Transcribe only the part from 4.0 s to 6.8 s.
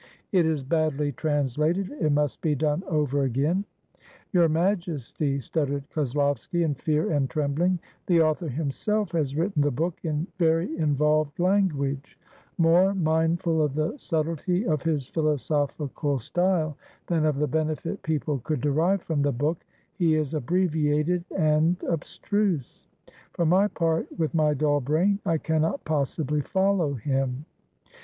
GREAT "Your Majesty," stuttered Koslovsky in